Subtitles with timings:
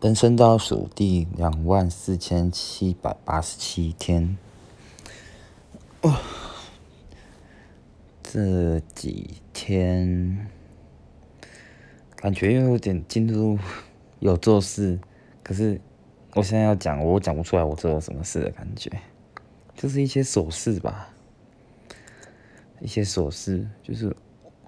[0.00, 4.38] 人生倒数第两万四千七百八十七天，
[6.02, 6.20] 哇！
[8.22, 10.46] 这几天
[12.14, 13.58] 感觉又有点进入
[14.20, 15.00] 有做事，
[15.42, 15.80] 可是
[16.34, 18.88] 我现在要讲，我讲不出来我做了什么事的感觉，
[19.74, 21.08] 就是一些琐事吧，
[22.80, 24.16] 一些琐事，就是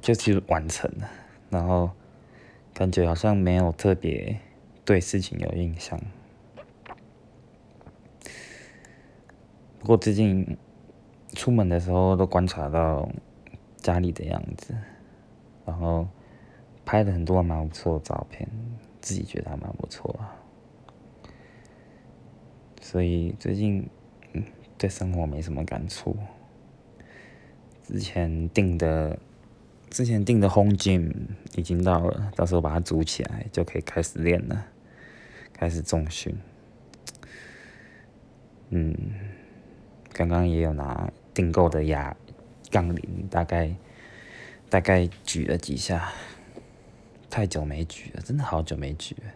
[0.00, 1.08] 就其实完成了，
[1.48, 1.88] 然后
[2.74, 4.36] 感觉好像没有特别。
[4.84, 6.00] 对事情有印象，
[9.78, 10.56] 不过最近
[11.34, 13.08] 出门的时候都观察到
[13.76, 14.74] 家里的样子，
[15.64, 16.08] 然后
[16.84, 18.48] 拍了很多蛮不错的照片，
[19.00, 20.34] 自己觉得还蛮不错啊。
[22.80, 23.88] 所以最近
[24.76, 26.16] 对生活没什么感触，
[27.84, 29.18] 之前订的。
[29.90, 31.12] 之前订的 home gym
[31.54, 34.68] 已经到了，到时候把它组起来就可以开始练了，
[35.62, 36.36] 开始重训。
[38.70, 38.92] 嗯，
[40.12, 42.16] 刚刚也有拿订购的哑
[42.68, 43.72] 杠铃，大概
[44.68, 46.12] 大概举了几下，
[47.30, 49.32] 太久没举了，真的好久没举了，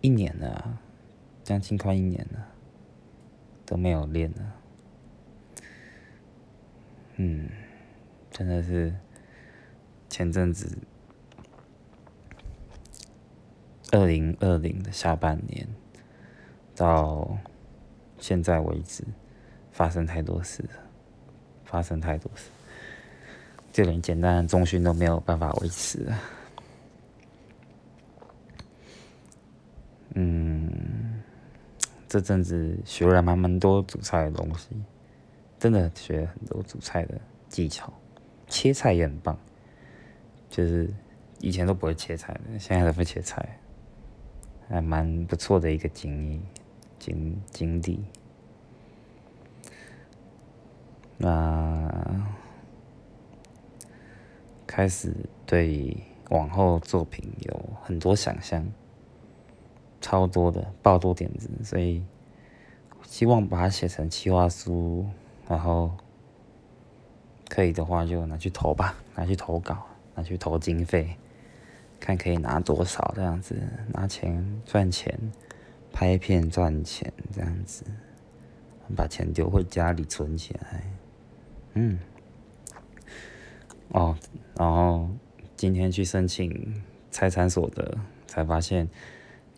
[0.00, 0.80] 一年了，
[1.44, 2.48] 将近快一年了，
[3.64, 4.54] 都没有练了。
[7.18, 7.48] 嗯，
[8.32, 8.92] 真的是。
[10.08, 10.76] 前阵子，
[13.96, 15.66] 二零二零的下半年
[16.74, 17.34] 到
[18.18, 19.02] 现在为止，
[19.72, 20.62] 发生太多事，
[21.64, 22.50] 发生太多事，
[23.72, 26.18] 就连简单的中训都没有办法维持了。
[30.12, 31.22] 嗯，
[32.06, 34.68] 这阵子学了蛮蛮多煮菜的东西，
[35.58, 37.90] 真的学了很多煮菜的技巧，
[38.46, 39.38] 切菜也很棒。
[40.50, 40.92] 就是
[41.40, 43.58] 以前都不会切菜的，现在都会切菜，
[44.68, 46.40] 还蛮不错的一个经历
[46.98, 48.04] 经经历。
[51.16, 52.26] 那
[54.66, 55.14] 开始
[55.46, 55.96] 对
[56.30, 58.66] 往后作品有很多想象，
[60.00, 62.04] 超多的爆多点子，所以
[63.04, 65.06] 希望把它写成企划书，
[65.48, 65.92] 然后
[67.48, 69.86] 可以的话就拿去投吧，拿去投稿。
[70.18, 71.14] 拿去投经费，
[72.06, 73.60] 看可以拿多少这样子，
[73.92, 75.18] 拿钱赚钱，
[75.92, 77.84] 拍片赚钱这样子，
[78.94, 80.84] 把钱丢回家里存起来。
[81.74, 81.98] 嗯，
[83.88, 84.16] 哦，
[84.56, 85.10] 然后
[85.56, 86.80] 今天去申请
[87.10, 88.88] 财产所得，才发现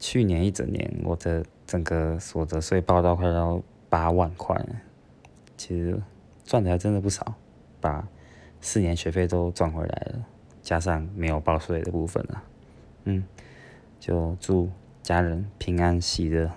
[0.00, 4.58] 去年一整年我的整个所得税报到快要八万块，
[5.58, 6.00] 其实
[6.44, 7.34] 赚的还真的不少，
[7.78, 8.08] 把
[8.62, 10.26] 四年学费都赚回来了。
[10.68, 12.42] 加上没有报税的部分了，
[13.04, 13.24] 嗯，
[13.98, 14.70] 就祝
[15.02, 16.50] 家人平安喜乐。